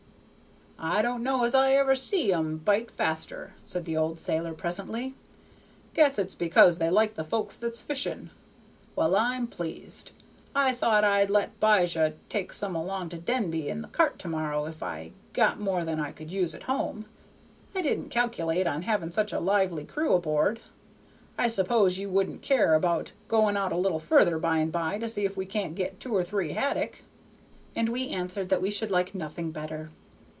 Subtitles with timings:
[0.83, 5.13] "I don't know as I ever see 'em bite faster," said the old sailor, presently;
[5.93, 8.31] "guess it's because they like the folks that's fishing.
[8.95, 10.09] Well, I'm pleased.
[10.55, 14.65] I thought I'd let 'Bijah take some along to Denby in the cart to morrow
[14.65, 17.05] if I got more than I could use at home.
[17.75, 20.61] I didn't calc'late on having such a lively crew aboard.
[21.37, 25.07] I s'pose ye wouldn't care about going out a little further by and by to
[25.07, 27.03] see if we can't get two or three haddock?"
[27.75, 29.91] And we answered that we should like nothing better.